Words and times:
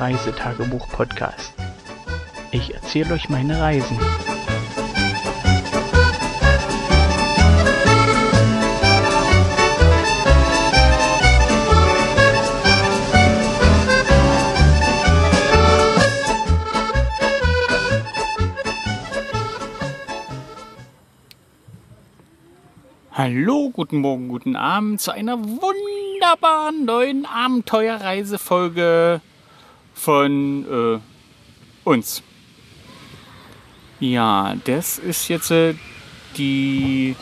Reisetagebuch-Podcast. 0.00 1.54
Ich 2.50 2.74
erzähle 2.74 3.14
euch 3.14 3.28
meine 3.28 3.60
Reisen. 3.60 3.98
Hallo, 23.12 23.70
guten 23.70 23.98
Morgen, 23.98 24.28
guten 24.28 24.56
Abend 24.56 25.00
zu 25.00 25.12
einer 25.12 25.38
wunderbaren 25.38 26.84
neuen 26.84 27.26
Abenteuerreisefolge 27.26 29.20
von 29.94 30.66
äh, 30.70 31.88
uns. 31.88 32.22
Ja, 34.00 34.56
das 34.64 34.98
ist 34.98 35.28
jetzt 35.28 35.50
äh, 35.50 35.74
die 36.36 37.16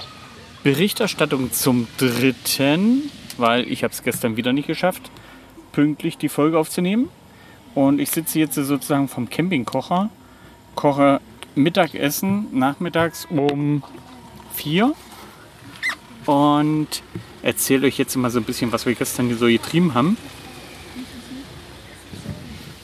Berichterstattung 0.64 1.52
zum 1.52 1.86
dritten, 1.98 3.10
weil 3.36 3.70
ich 3.70 3.84
habe 3.84 3.92
es 3.92 4.02
gestern 4.02 4.36
wieder 4.36 4.52
nicht 4.52 4.66
geschafft, 4.66 5.10
pünktlich 5.72 6.18
die 6.18 6.28
Folge 6.28 6.58
aufzunehmen. 6.58 7.08
Und 7.74 8.00
ich 8.00 8.10
sitze 8.10 8.38
jetzt 8.38 8.54
sozusagen 8.54 9.08
vom 9.08 9.30
Campingkocher, 9.30 10.10
koche 10.74 11.20
Mittagessen 11.54 12.46
nachmittags 12.52 13.26
um 13.30 13.82
vier 14.54 14.94
und 16.26 17.02
erzähle 17.42 17.86
euch 17.86 17.98
jetzt 17.98 18.16
mal 18.16 18.30
so 18.30 18.38
ein 18.38 18.44
bisschen, 18.44 18.72
was 18.72 18.86
wir 18.86 18.94
gestern 18.94 19.26
hier 19.26 19.36
so 19.36 19.46
getrieben 19.46 19.94
haben. 19.94 20.16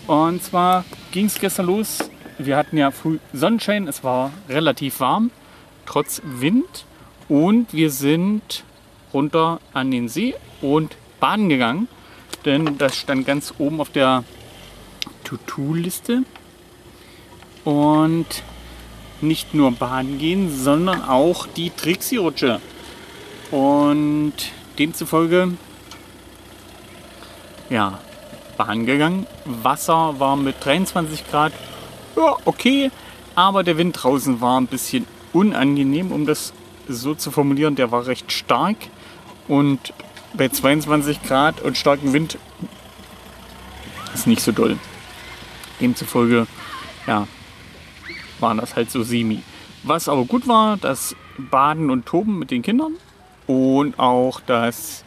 Und 0.08 0.42
zwar 0.42 0.86
ging 1.12 1.26
es 1.26 1.38
gestern 1.38 1.66
los. 1.66 1.98
Wir 2.38 2.56
hatten 2.56 2.78
ja 2.78 2.90
früh 2.90 3.18
Sonnenschein, 3.34 3.86
es 3.86 4.02
war 4.02 4.32
relativ 4.48 5.00
warm, 5.00 5.30
trotz 5.84 6.22
Wind. 6.24 6.86
Und 7.28 7.74
wir 7.74 7.90
sind 7.90 8.64
runter 9.12 9.60
an 9.74 9.90
den 9.90 10.08
See 10.08 10.34
und 10.62 10.96
baden 11.20 11.50
gegangen. 11.50 11.88
Denn 12.46 12.78
das 12.78 12.96
stand 12.96 13.26
ganz 13.26 13.52
oben 13.58 13.82
auf 13.82 13.90
der 13.90 14.24
To-Do-Liste. 15.24 16.22
Und 17.64 18.42
nicht 19.20 19.52
nur 19.52 19.72
baden 19.72 20.16
gehen, 20.16 20.50
sondern 20.50 21.02
auch 21.02 21.46
die 21.46 21.68
Trixie-Rutsche. 21.68 22.62
Und 23.50 24.32
demzufolge, 24.78 25.52
ja, 27.68 27.98
Bahn 28.58 28.84
gegangen. 28.84 29.26
Wasser 29.46 30.16
war 30.18 30.36
mit 30.36 30.56
23 30.62 31.30
Grad, 31.30 31.52
ja, 32.16 32.36
okay, 32.44 32.90
aber 33.34 33.62
der 33.62 33.78
Wind 33.78 34.02
draußen 34.02 34.40
war 34.40 34.60
ein 34.60 34.66
bisschen 34.66 35.06
unangenehm, 35.32 36.12
um 36.12 36.26
das 36.26 36.52
so 36.88 37.14
zu 37.14 37.30
formulieren. 37.30 37.76
Der 37.76 37.90
war 37.90 38.06
recht 38.06 38.32
stark 38.32 38.76
und 39.46 39.94
bei 40.34 40.48
22 40.48 41.22
Grad 41.22 41.62
und 41.62 41.78
starkem 41.78 42.12
Wind 42.12 42.36
ist 44.12 44.26
nicht 44.26 44.42
so 44.42 44.52
doll. 44.52 44.76
Demzufolge, 45.80 46.46
ja, 47.06 47.26
waren 48.40 48.58
das 48.58 48.74
halt 48.74 48.90
so 48.90 49.02
semi. 49.02 49.42
Was 49.84 50.08
aber 50.08 50.24
gut 50.24 50.48
war, 50.48 50.76
das 50.76 51.14
Baden 51.38 51.90
und 51.90 52.04
Toben 52.06 52.38
mit 52.38 52.50
den 52.50 52.62
Kindern 52.62 52.94
und 53.46 53.98
auch, 53.98 54.40
dass 54.40 55.04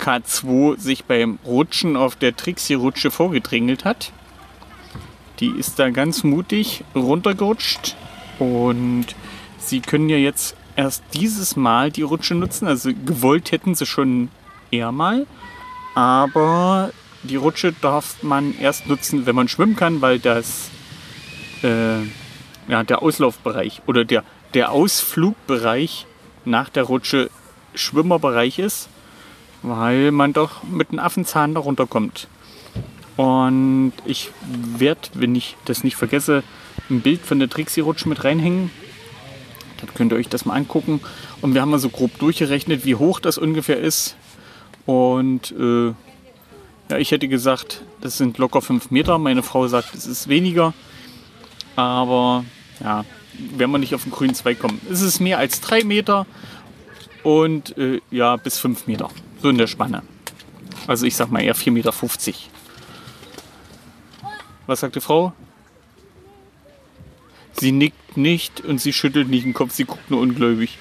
K2 0.00 0.78
sich 0.78 1.04
beim 1.04 1.38
Rutschen 1.44 1.96
auf 1.96 2.16
der 2.16 2.36
Trixie-Rutsche 2.36 3.10
vorgedrängelt 3.10 3.84
hat. 3.84 4.12
Die 5.38 5.50
ist 5.50 5.78
da 5.78 5.90
ganz 5.90 6.24
mutig 6.24 6.84
runtergerutscht 6.94 7.96
und 8.38 9.06
sie 9.58 9.80
können 9.80 10.08
ja 10.08 10.16
jetzt 10.16 10.56
erst 10.76 11.02
dieses 11.14 11.56
Mal 11.56 11.90
die 11.90 12.02
Rutsche 12.02 12.34
nutzen. 12.34 12.66
Also 12.66 12.90
gewollt 12.92 13.52
hätten 13.52 13.74
sie 13.74 13.86
schon 13.86 14.28
eher 14.70 14.92
mal, 14.92 15.26
aber 15.94 16.92
die 17.22 17.36
Rutsche 17.36 17.72
darf 17.72 18.22
man 18.22 18.54
erst 18.58 18.86
nutzen, 18.86 19.26
wenn 19.26 19.34
man 19.34 19.48
schwimmen 19.48 19.76
kann, 19.76 20.00
weil 20.00 20.18
das 20.18 20.70
äh, 21.62 22.02
ja, 22.68 22.82
der 22.82 23.02
Auslaufbereich 23.02 23.82
oder 23.86 24.04
der, 24.04 24.24
der 24.54 24.70
Ausflugbereich 24.72 26.06
nach 26.44 26.68
der 26.68 26.84
Rutsche 26.84 27.30
Schwimmerbereich 27.74 28.58
ist, 28.58 28.88
weil 29.62 30.10
man 30.10 30.32
doch 30.32 30.62
mit 30.62 30.90
einem 30.90 31.00
Affenzahn 31.00 31.54
da 31.54 31.60
runterkommt. 31.60 32.28
Und 33.16 33.92
ich 34.06 34.30
werde, 34.78 35.00
wenn 35.14 35.34
ich 35.34 35.56
das 35.64 35.84
nicht 35.84 35.96
vergesse, 35.96 36.42
ein 36.88 37.00
Bild 37.00 37.20
von 37.20 37.38
der 37.38 37.50
Trixie-Rutsche 37.50 38.08
mit 38.08 38.24
reinhängen. 38.24 38.70
Dann 39.80 39.94
könnt 39.94 40.12
ihr 40.12 40.16
euch 40.16 40.28
das 40.28 40.44
mal 40.44 40.54
angucken. 40.54 41.00
Und 41.40 41.54
wir 41.54 41.60
haben 41.60 41.70
mal 41.70 41.78
so 41.78 41.90
grob 41.90 42.18
durchgerechnet, 42.18 42.84
wie 42.84 42.94
hoch 42.94 43.20
das 43.20 43.38
ungefähr 43.38 43.78
ist. 43.78 44.16
Und 44.86 45.52
äh, 45.52 45.88
ja, 46.90 46.98
ich 46.98 47.10
hätte 47.10 47.28
gesagt, 47.28 47.82
das 48.00 48.16
sind 48.16 48.38
locker 48.38 48.62
5 48.62 48.90
Meter. 48.90 49.18
Meine 49.18 49.42
Frau 49.42 49.68
sagt, 49.68 49.94
es 49.94 50.06
ist 50.06 50.28
weniger. 50.28 50.74
Aber 51.76 52.44
ja, 52.82 53.04
werden 53.56 53.70
wir 53.70 53.78
nicht 53.78 53.94
auf 53.94 54.02
den 54.02 54.12
grünen 54.12 54.34
Zweig 54.34 54.58
kommen. 54.58 54.80
Es 54.90 55.00
ist 55.00 55.20
mehr 55.20 55.38
als 55.38 55.60
3 55.60 55.84
Meter 55.84 56.26
und 57.22 57.76
äh, 57.78 58.00
ja, 58.10 58.36
bis 58.36 58.58
5 58.58 58.86
Meter. 58.86 59.10
So 59.42 59.48
in 59.48 59.58
der 59.58 59.66
Spanne. 59.66 60.02
Also 60.86 61.06
ich 61.06 61.16
sag 61.16 61.30
mal 61.30 61.42
eher 61.42 61.54
4,50 61.56 61.70
Meter. 61.70 61.92
Was 64.66 64.80
sagt 64.80 64.96
die 64.96 65.00
Frau? 65.00 65.32
Sie 67.52 67.72
nickt 67.72 68.16
nicht 68.16 68.60
und 68.60 68.80
sie 68.80 68.92
schüttelt 68.92 69.28
nicht 69.28 69.44
den 69.44 69.52
Kopf, 69.52 69.72
sie 69.72 69.84
guckt 69.84 70.10
nur 70.10 70.20
ungläubig. 70.20 70.78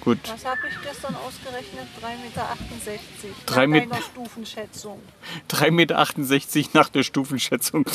Gut. 0.00 0.18
Was 0.24 0.44
habe 0.44 0.60
ich 0.68 0.82
gestern 0.82 1.14
ausgerechnet? 1.16 1.86
3,68 2.02 2.22
Meter. 2.22 2.48
3 3.46 3.66
nach 3.86 4.02
Stufenschätzung. 4.02 5.00
3,68 5.50 5.70
Meter 5.70 6.06
nach 6.74 6.88
der 6.90 7.02
Stufenschätzung. 7.02 7.86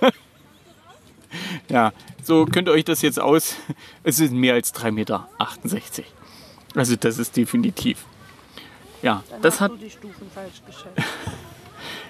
ja, 1.68 1.92
so 2.22 2.46
könnt 2.46 2.68
ihr 2.68 2.72
euch 2.72 2.84
das 2.84 3.02
jetzt 3.02 3.20
aus. 3.20 3.56
Es 4.04 4.20
ist 4.20 4.32
mehr 4.32 4.54
als 4.54 4.72
3,68 4.74 4.92
Meter. 4.92 5.28
Also 6.74 6.96
das 6.96 7.18
ist 7.18 7.36
definitiv. 7.36 8.04
Ja, 9.02 9.22
Dann 9.30 9.42
das 9.42 9.60
hat 9.60 9.72
die 9.80 9.90
Stufen 9.90 10.30
falsch 10.34 10.62
geschätzt. 10.66 10.96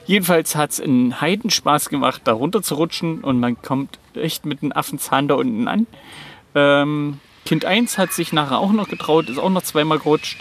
jedenfalls 0.06 0.56
hat 0.56 0.71
es 0.71 0.81
einen 0.81 1.21
Heidenspaß 1.21 1.91
gemacht, 1.91 2.22
da 2.25 2.32
runter 2.32 2.62
zu 2.62 2.75
rutschen 2.75 3.22
und 3.22 3.38
man 3.38 3.60
kommt 3.62 3.99
echt 4.15 4.47
mit 4.47 4.62
einem 4.62 4.72
Affenzahn 4.72 5.28
da 5.28 5.34
unten 5.34 5.69
an. 5.69 5.87
Ähm, 6.54 7.21
kind 7.44 7.65
1 7.65 7.99
hat 7.99 8.12
sich 8.12 8.32
nachher 8.32 8.59
auch 8.59 8.72
noch 8.72 8.88
getraut, 8.88 9.28
ist 9.28 9.38
auch 9.38 9.50
noch 9.50 9.62
zweimal 9.62 9.99
gerutscht, 9.99 10.41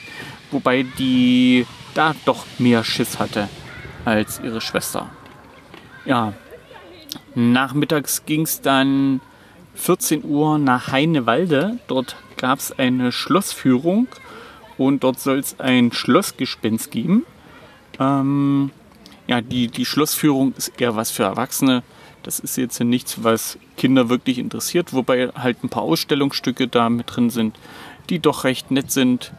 wobei 0.51 0.83
die 0.83 1.67
da 1.93 2.15
doch 2.25 2.45
mehr 2.57 2.83
Schiss 2.83 3.19
hatte 3.19 3.49
als 4.05 4.39
ihre 4.43 4.61
Schwester. 4.61 5.09
Ja, 6.05 6.33
nachmittags 7.35 8.25
ging 8.25 8.43
es 8.43 8.61
dann 8.61 9.19
14 9.75 10.23
Uhr 10.23 10.57
nach 10.57 10.91
Heinewalde. 10.91 11.79
Dort 11.87 12.15
gab 12.37 12.59
es 12.59 12.71
eine 12.71 13.11
Schlossführung 13.11 14.07
und 14.77 15.03
dort 15.03 15.19
soll 15.19 15.39
es 15.39 15.59
ein 15.59 15.91
Schlossgespenst 15.91 16.91
geben. 16.91 17.25
Ähm, 17.99 18.71
ja, 19.27 19.41
die, 19.41 19.67
die 19.67 19.85
Schlossführung 19.85 20.53
ist 20.57 20.79
eher 20.79 20.95
was 20.95 21.11
für 21.11 21.23
Erwachsene. 21.23 21.83
Das 22.23 22.39
ist 22.39 22.57
jetzt 22.57 22.79
nichts, 22.79 23.23
was 23.23 23.57
Kinder 23.77 24.09
wirklich 24.09 24.37
interessiert, 24.37 24.93
wobei 24.93 25.29
halt 25.29 25.63
ein 25.63 25.69
paar 25.69 25.83
Ausstellungsstücke 25.83 26.67
da 26.67 26.89
mit 26.89 27.15
drin 27.15 27.29
sind, 27.29 27.57
die 28.09 28.19
doch 28.19 28.43
recht 28.43 28.71
nett 28.71 28.91
sind. 28.91 29.31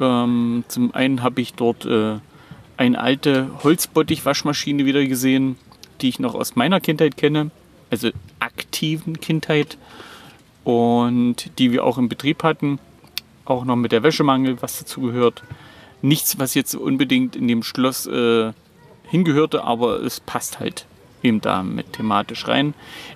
Ähm, 0.00 0.64
zum 0.68 0.94
einen 0.94 1.22
habe 1.22 1.40
ich 1.40 1.54
dort 1.54 1.84
äh, 1.84 2.18
eine 2.76 2.98
alte 2.98 3.50
Holzbottich-Waschmaschine 3.62 4.84
wieder 4.84 5.04
gesehen, 5.06 5.56
die 6.00 6.08
ich 6.08 6.18
noch 6.18 6.34
aus 6.34 6.56
meiner 6.56 6.80
Kindheit 6.80 7.16
kenne, 7.16 7.50
also 7.90 8.10
aktiven 8.38 9.20
Kindheit 9.20 9.76
und 10.64 11.58
die 11.58 11.72
wir 11.72 11.84
auch 11.84 11.98
im 11.98 12.08
Betrieb 12.08 12.42
hatten. 12.42 12.78
Auch 13.44 13.64
noch 13.64 13.76
mit 13.76 13.92
der 13.92 14.02
Wäschemangel, 14.02 14.60
was 14.62 14.78
dazu 14.78 15.00
gehört. 15.00 15.42
Nichts, 16.02 16.38
was 16.38 16.54
jetzt 16.54 16.74
unbedingt 16.74 17.36
in 17.36 17.48
dem 17.48 17.62
Schloss 17.62 18.06
äh, 18.06 18.52
hingehörte, 19.08 19.64
aber 19.64 20.00
es 20.02 20.20
passt 20.20 20.60
halt 20.60 20.86
eben 21.22 21.40
da 21.40 21.62
mit 21.62 21.92
thematisch 21.94 22.48
rein. 22.48 22.74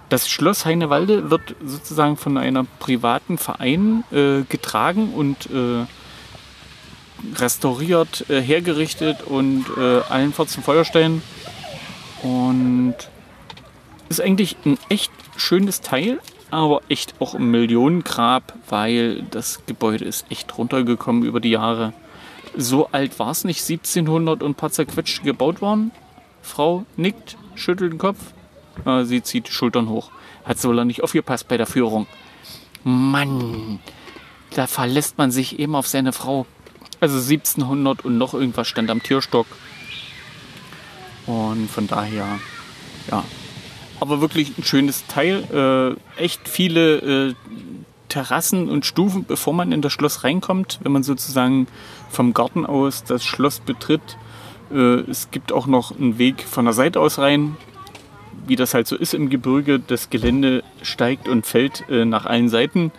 Das 0.09 0.29
Schloss 0.29 0.65
Heinewalde 0.65 1.31
wird 1.31 1.55
sozusagen 1.65 2.17
von 2.17 2.37
einer 2.37 2.65
privaten 2.79 3.39
Verein 3.39 4.05
äh, 4.13 4.43
getragen 4.43 5.15
und 5.15 5.49
äh, 5.51 5.87
restauriert, 7.37 8.29
äh, 8.29 8.41
hergerichtet 8.41 9.23
und 9.23 9.65
äh, 9.79 10.01
allenfalls 10.09 10.53
zum 10.53 10.63
Feuerstein. 10.63 11.23
Und 12.23 12.95
ist 14.09 14.21
eigentlich 14.21 14.57
ein 14.65 14.79
echt 14.89 15.13
schönes 15.37 15.81
Teil, 15.81 16.21
aber 16.51 16.83
echt 16.89 17.15
auch 17.21 17.35
ein 17.35 17.51
Millionengrab, 17.51 18.55
weil 18.69 19.23
das 19.31 19.65
Gebäude 19.67 20.05
ist 20.05 20.27
echt 20.31 20.57
runtergekommen 20.57 21.25
über 21.25 21.41
die 21.41 21.51
Jahre. 21.51 21.93
So 22.57 22.89
alt 22.93 23.19
war 23.19 23.31
es 23.31 23.45
nicht, 23.45 23.61
1700 23.61 24.43
und 24.43 24.53
ein 24.53 24.55
paar 24.55 24.71
zerquetscht 24.71 25.25
gebaut 25.25 25.61
worden. 25.61 25.91
Frau 26.43 26.85
nickt, 26.97 27.37
schüttelt 27.55 27.93
den 27.93 27.99
Kopf. 27.99 28.19
Äh, 28.85 29.05
sie 29.05 29.23
zieht 29.23 29.49
die 29.49 29.53
Schultern 29.53 29.89
hoch. 29.89 30.11
Hat 30.45 30.59
so 30.59 30.73
lange 30.73 30.89
nicht 30.89 31.03
aufgepasst 31.03 31.49
bei 31.49 31.57
der 31.57 31.67
Führung. 31.67 32.07
Mann, 32.85 33.81
da 34.55 34.67
verlässt 34.67 35.19
man 35.19 35.31
sich 35.31 35.59
eben 35.59 35.75
auf 35.75 35.89
seine 35.89 36.13
Frau. 36.13 36.47
Also 37.01 37.17
1700 37.17 38.05
und 38.05 38.19
noch 38.19 38.35
irgendwas 38.35 38.69
stand 38.69 38.91
am 38.91 39.03
Türstock. 39.03 39.47
Und 41.27 41.71
von 41.71 41.87
daher, 41.87 42.39
ja. 43.11 43.25
Aber 44.01 44.21
wirklich 44.21 44.57
ein 44.59 44.65
schönes 44.65 45.07
Teil. 45.07 45.97
Äh, 46.19 46.23
echt 46.23 46.49
viele 46.49 47.31
äh, 47.31 47.35
Terrassen 48.09 48.69
und 48.69 48.87
Stufen, 48.87 49.25
bevor 49.25 49.55
man 49.55 49.73
in 49.73 49.83
das 49.83 49.93
Schloss 49.93 50.25
reinkommt, 50.25 50.79
wenn 50.83 50.93
man 50.93 51.03
sozusagen 51.03 51.67
vom 52.11 52.33
Garten 52.33 52.65
aus 52.65 53.05
das 53.05 53.25
Schloss 53.25 53.61
betritt. 53.61 54.17
Äh, 54.73 55.01
es 55.11 55.31
gibt 55.31 55.53
auch 55.53 55.67
noch 55.67 55.99
einen 55.99 56.19
Weg 56.19 56.43
von 56.43 56.65
der 56.65 56.75
Seite 56.75 57.01
aus 57.01 57.19
rein, 57.19 57.57
wie 58.47 58.57
das 58.57 58.75
halt 58.75 58.87
so 58.87 58.97
ist 58.97 59.15
im 59.15 59.31
Gebirge. 59.31 59.81
Das 59.81 60.11
Gelände 60.11 60.63
steigt 60.83 61.29
und 61.29 61.47
fällt 61.47 61.89
äh, 61.89 62.05
nach 62.05 62.27
allen 62.27 62.49
Seiten, 62.49 62.93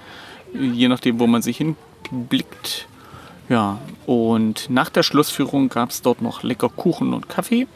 äh, 0.53 0.65
je 0.65 0.88
nachdem, 0.88 1.19
wo 1.19 1.27
man 1.27 1.42
sich 1.42 1.57
hinblickt. 1.57 2.88
Ja, 3.47 3.80
und 4.06 4.69
nach 4.69 4.89
der 4.89 5.03
Schlossführung 5.03 5.69
gab 5.69 5.92
es 5.92 6.01
dort 6.01 6.21
noch 6.21 6.44
lecker 6.44 6.69
Kuchen 6.69 7.13
und 7.13 7.30
Kaffee, 7.30 7.68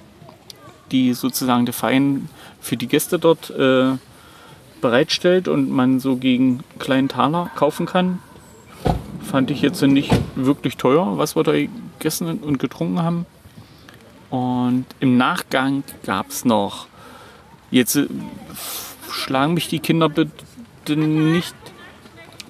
die 0.91 1.13
sozusagen 1.13 1.65
der 1.65 1.73
Verein 1.73 2.29
für 2.59 2.77
die 2.77 2.87
Gäste 2.87 3.19
dort 3.19 3.49
äh, 3.51 3.93
bereitstellt 4.81 5.47
und 5.47 5.69
man 5.69 5.99
so 5.99 6.15
gegen 6.15 6.63
kleinen 6.79 7.09
Taler 7.09 7.51
kaufen 7.55 7.85
kann. 7.85 8.19
Fand 9.21 9.51
ich 9.51 9.61
jetzt 9.61 9.81
nicht 9.81 10.11
wirklich 10.35 10.77
teuer, 10.77 11.17
was 11.17 11.35
wir 11.35 11.43
da 11.43 11.53
gegessen 11.53 12.39
und 12.39 12.59
getrunken 12.59 13.01
haben. 13.01 13.25
Und 14.29 14.85
im 14.99 15.17
Nachgang 15.17 15.83
gab 16.05 16.29
es 16.29 16.45
noch, 16.45 16.87
jetzt 17.71 17.95
äh, 17.95 18.07
schlagen 19.11 19.53
mich 19.53 19.67
die 19.67 19.79
Kinder 19.79 20.09
bitte 20.09 20.95
nicht, 20.95 21.55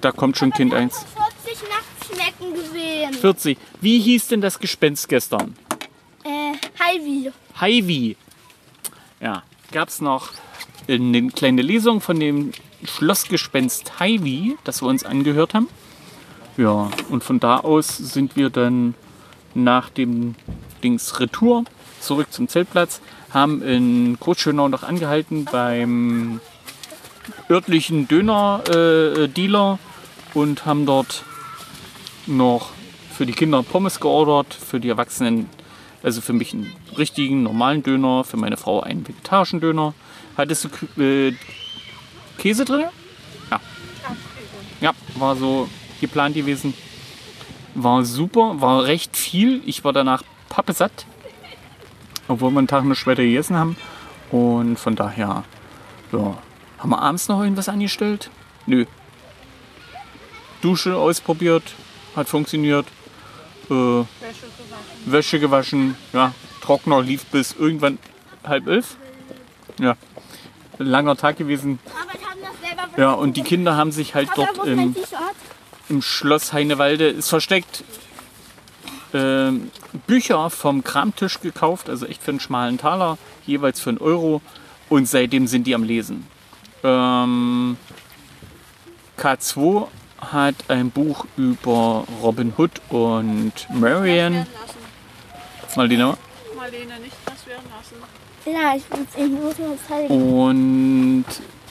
da 0.00 0.12
kommt 0.12 0.36
schon 0.36 0.52
Kind 0.52 0.74
1. 0.74 1.04
40 1.44 1.68
Nachtschnecken 1.68 2.54
gesehen. 2.54 3.12
40. 3.12 3.58
Wie 3.80 3.98
hieß 3.98 4.28
denn 4.28 4.40
das 4.40 4.58
Gespenst 4.58 5.08
gestern? 5.08 5.56
Äh, 6.24 6.54
Heidi. 6.82 7.30
Heidi. 7.60 8.16
Ja, 9.20 9.42
gab 9.70 9.88
es 9.88 10.00
noch 10.00 10.30
eine 10.88 11.28
kleine 11.28 11.60
Lesung 11.60 12.00
von 12.00 12.18
dem 12.18 12.52
Schlossgespenst 12.84 14.00
Heidi, 14.00 14.56
das 14.64 14.80
wir 14.80 14.88
uns 14.88 15.04
angehört 15.04 15.52
haben. 15.52 15.68
Ja, 16.56 16.90
und 17.10 17.22
von 17.22 17.38
da 17.38 17.58
aus 17.58 17.98
sind 17.98 18.36
wir 18.36 18.48
dann 18.48 18.94
nach 19.54 19.90
dem 19.90 20.36
Dings 20.82 21.20
Retour 21.20 21.64
zurück 22.00 22.32
zum 22.32 22.48
Zeltplatz, 22.48 23.02
haben 23.30 23.60
in 23.62 24.18
Großschönau 24.18 24.68
noch 24.68 24.84
angehalten 24.84 25.44
beim 25.44 26.40
örtlichen 27.50 28.08
Döner-Dealer 28.08 29.78
und 30.32 30.64
haben 30.64 30.86
dort 30.86 31.24
noch 32.26 32.70
für 33.14 33.26
die 33.26 33.32
Kinder 33.32 33.62
Pommes 33.62 34.00
geordert, 34.00 34.54
für 34.54 34.80
die 34.80 34.88
Erwachsenen, 34.88 35.50
also 36.02 36.20
für 36.20 36.32
mich 36.32 36.52
einen 36.52 36.72
richtigen, 36.96 37.42
normalen 37.42 37.82
Döner, 37.82 38.24
für 38.24 38.36
meine 38.36 38.56
Frau 38.56 38.80
einen 38.80 39.06
vegetarischen 39.06 39.60
Döner. 39.60 39.94
Hattest 40.36 40.68
du 40.96 41.02
äh, 41.02 41.34
Käse 42.38 42.64
drin? 42.64 42.84
Ja. 43.50 43.60
Ja, 44.80 44.92
war 45.16 45.36
so 45.36 45.68
geplant 46.00 46.34
gewesen. 46.34 46.74
War 47.74 48.04
super, 48.04 48.60
war 48.60 48.84
recht 48.84 49.16
viel. 49.16 49.62
Ich 49.66 49.84
war 49.84 49.92
danach 49.92 50.22
pappesatt, 50.48 51.06
obwohl 52.28 52.50
wir 52.50 52.58
einen 52.58 52.68
Tag 52.68 52.84
noch 52.84 52.96
später 52.96 53.22
gegessen 53.22 53.56
haben. 53.56 53.76
Und 54.30 54.78
von 54.78 54.96
daher, 54.96 55.44
ja, 56.12 56.38
haben 56.78 56.90
wir 56.90 57.00
abends 57.00 57.28
noch 57.28 57.42
irgendwas 57.42 57.68
angestellt? 57.68 58.30
Nö. 58.66 58.86
Dusche 60.62 60.96
ausprobiert, 60.96 61.74
hat 62.16 62.28
funktioniert. 62.28 62.86
Äh, 63.70 63.74
Wäsche 63.74 64.06
gewaschen. 64.58 65.12
Wäsche 65.12 65.40
gewaschen, 65.40 65.96
ja, 66.12 66.34
Trockner 66.60 67.02
lief 67.02 67.24
bis 67.26 67.52
irgendwann 67.52 67.98
halb 68.44 68.66
elf. 68.66 68.96
Ja, 69.78 69.96
langer 70.78 71.16
Tag 71.16 71.36
gewesen. 71.36 71.78
Ja, 72.96 73.12
und 73.12 73.36
die 73.36 73.42
Kinder 73.42 73.76
haben 73.76 73.92
sich 73.92 74.14
halt 74.14 74.28
Papa, 74.28 74.50
dort 74.54 74.66
im, 74.66 74.96
im 75.88 76.02
Schloss 76.02 76.52
Heinewalde 76.52 77.08
ist 77.08 77.28
versteckt 77.28 77.84
ähm, 79.12 79.70
Bücher 80.06 80.50
vom 80.50 80.84
Kramtisch 80.84 81.40
gekauft, 81.40 81.88
also 81.88 82.06
echt 82.06 82.22
für 82.22 82.30
einen 82.32 82.40
schmalen 82.40 82.78
Taler, 82.78 83.18
jeweils 83.46 83.80
für 83.80 83.90
einen 83.90 83.98
Euro. 83.98 84.42
Und 84.88 85.06
seitdem 85.06 85.46
sind 85.46 85.66
die 85.66 85.74
am 85.74 85.84
Lesen. 85.84 86.26
Ähm, 86.82 87.76
K2 89.18 89.86
hat 90.20 90.54
ein 90.68 90.90
Buch 90.90 91.26
über 91.36 92.04
Robin 92.22 92.52
Hood 92.56 92.80
und 92.88 93.52
Marian. 93.70 94.46
Marlene. 95.76 96.16
Marlene 96.56 97.00
nicht 97.00 97.16
was 97.26 97.46
werden 97.46 97.64
lassen. 97.76 97.96
Ja, 98.46 98.74
ich 98.76 98.88
muss, 98.90 99.08
ich 99.16 99.30
muss 99.30 99.58
mir 99.58 99.76
das 99.76 99.86
zeigen. 99.88 100.40
Und 100.40 101.24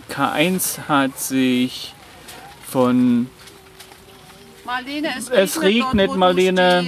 K1 0.09 0.87
hat 0.87 1.19
sich 1.19 1.93
von 2.67 3.29
Marlene, 4.65 5.09
es, 5.17 5.29
Es 5.29 5.61
regnet, 5.61 5.83
dort, 5.93 6.09
wo 6.09 6.13
du 6.13 6.19
Marlene. 6.19 6.85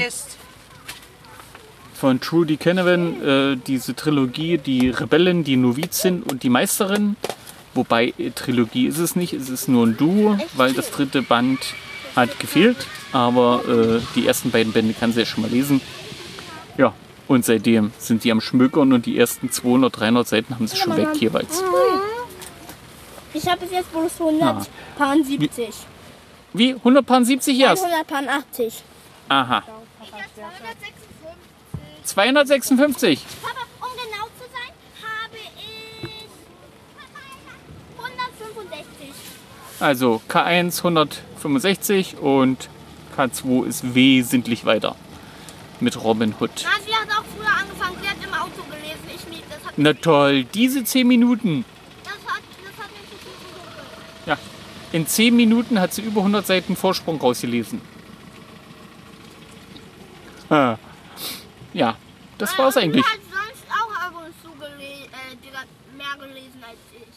von 1.93 2.19
Trudy 2.19 2.57
Canavan 2.57 3.21
äh, 3.53 3.57
diese 3.57 3.95
Trilogie, 3.95 4.57
die 4.57 4.89
Rebellen, 4.89 5.43
die 5.43 5.55
Novizin 5.57 6.23
und 6.23 6.43
die 6.43 6.49
Meisterin. 6.49 7.15
Wobei 7.73 8.13
äh, 8.18 8.31
Trilogie 8.31 8.88
ist 8.88 8.97
es 8.97 9.15
nicht, 9.15 9.33
es 9.33 9.50
ist 9.50 9.68
nur 9.68 9.85
ein 9.88 9.97
Duo, 9.97 10.38
weil 10.56 10.73
das 10.73 10.91
dritte 10.91 11.21
Band 11.21 11.59
hat 12.15 12.39
gefehlt. 12.39 12.88
Aber 13.13 13.63
äh, 13.68 14.01
die 14.15 14.27
ersten 14.27 14.51
beiden 14.51 14.73
Bände 14.73 14.94
kann 14.94 15.13
sie 15.13 15.21
ja 15.21 15.25
schon 15.25 15.44
mal 15.44 15.51
lesen. 15.51 15.81
Ja, 16.77 16.94
und 17.27 17.45
seitdem 17.45 17.91
sind 17.97 18.23
die 18.23 18.31
am 18.31 18.41
Schmökern 18.41 18.91
und 18.94 19.06
die 19.06 19.18
ersten 19.18 19.51
200, 19.51 20.00
300 20.00 20.27
Seiten 20.27 20.56
haben 20.56 20.68
sie 20.68 20.77
schon 20.77 20.95
weg 20.97 21.09
jeweils. 21.15 21.63
Ich 23.33 23.47
habe 23.47 23.61
bis 23.61 23.71
jetzt 23.71 23.92
bloß 23.92 24.11
170. 24.99 25.69
Wie? 26.54 26.73
170 26.73 27.57
erst? 27.59 27.85
180. 27.85 28.83
Aha. 29.30 29.63
256. 30.04 30.92
256. 32.04 33.25
Papa, 33.42 33.61
um 33.80 33.87
genau 33.95 34.25
zu 34.37 34.44
sein, 34.51 34.73
habe 35.01 35.37
ich 35.37 36.28
165. 37.97 39.07
Also 39.81 40.21
K1 40.30 40.78
165 40.78 42.18
und 42.19 42.69
K2 43.18 43.66
ist 43.66 43.95
wesentlich 43.95 44.64
weiter 44.66 44.95
mit 45.80 46.02
Robin 46.04 46.35
Hood. 46.40 46.52
Na, 46.64 46.69
sie 46.85 46.94
hat 46.94 47.09
auch 47.09 47.26
früher 47.35 47.52
angefangen. 47.52 47.97
Sie 48.00 48.07
hat 48.07 48.18
im 48.23 48.31
Auto 48.31 48.61
gelesen. 48.69 49.00
Ich 49.07 49.28
nicht. 49.28 49.44
Das 49.50 49.66
hat, 49.66 49.73
Na 49.78 49.94
toll, 49.94 50.44
diese 50.44 50.83
10 50.83 51.07
Minuten. 51.07 51.66
das 52.04 52.14
hat, 52.14 52.44
das 52.64 52.83
hat 52.83 52.92
mir 52.92 53.09
zu 53.09 53.18
viel 53.26 53.33
geholfen. 53.66 54.28
Ja, 54.28 54.38
in 54.92 55.07
10 55.07 55.35
Minuten 55.35 55.80
hat 55.80 55.94
sie 55.95 56.04
über 56.04 56.19
100 56.21 56.45
Seiten 56.45 56.76
Vorsprung 56.76 57.19
rausgelesen. 57.19 57.81
Ah. 60.52 60.78
Ja, 61.73 61.95
das 62.38 62.56
war's 62.59 62.78
eigentlich. 62.78 63.04
Sie 63.04 63.11
hat 63.11 63.19
sonst 63.31 63.64
auch 63.71 64.06
ab 64.06 64.14
und 64.16 64.33
zu 64.44 64.56
gele 64.59 64.83
äh, 64.83 65.35
die 65.42 65.57
hat 65.57 65.66
mehr 65.97 66.28
gelesen 66.28 66.61
als 66.61 66.78
ich. 66.94 67.07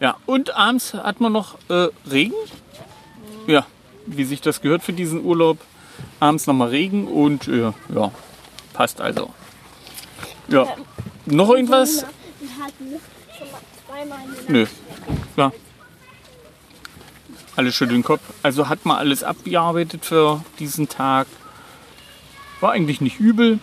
Ja, 0.00 0.16
und 0.24 0.56
abends 0.56 0.94
hat 0.94 1.20
man 1.20 1.32
noch 1.32 1.58
äh, 1.68 1.88
Regen. 2.10 2.34
Ja, 3.46 3.66
wie 4.06 4.24
sich 4.24 4.40
das 4.40 4.62
gehört 4.62 4.82
für 4.82 4.94
diesen 4.94 5.24
Urlaub. 5.24 5.58
Abends 6.18 6.46
nochmal 6.46 6.68
Regen 6.68 7.06
und 7.06 7.46
äh, 7.48 7.72
ja, 7.94 8.10
passt 8.72 9.02
also. 9.02 9.32
Ja, 10.48 10.66
noch 11.26 11.50
irgendwas? 11.50 11.98
Der 11.98 12.08
Nö. 14.48 14.66
Ja. 15.36 15.52
Alles 17.56 17.74
schön 17.74 17.90
den 17.90 18.02
Kopf. 18.02 18.22
Also 18.42 18.70
hat 18.70 18.86
man 18.86 18.96
alles 18.96 19.22
abgearbeitet 19.22 20.06
für 20.06 20.42
diesen 20.58 20.88
Tag. 20.88 21.26
War 22.60 22.72
eigentlich 22.72 23.02
nicht 23.02 23.20
übel. 23.20 23.58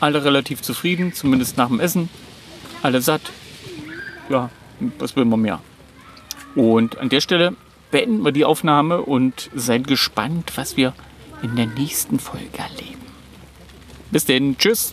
Alle 0.00 0.22
relativ 0.22 0.60
zufrieden, 0.60 1.14
zumindest 1.14 1.56
nach 1.56 1.68
dem 1.68 1.80
Essen. 1.80 2.10
Alle 2.82 3.00
satt. 3.00 3.22
Ja, 4.28 4.50
was 4.98 5.16
will 5.16 5.24
man 5.24 5.40
mehr? 5.40 5.60
Und 6.54 6.98
an 6.98 7.08
der 7.08 7.20
Stelle 7.20 7.54
beenden 7.90 8.24
wir 8.24 8.32
die 8.32 8.44
Aufnahme 8.44 9.02
und 9.02 9.50
seid 9.54 9.86
gespannt, 9.86 10.52
was 10.56 10.76
wir 10.76 10.94
in 11.42 11.56
der 11.56 11.66
nächsten 11.66 12.18
Folge 12.18 12.58
erleben. 12.58 13.04
Bis 14.10 14.24
denn, 14.24 14.56
tschüss. 14.58 14.92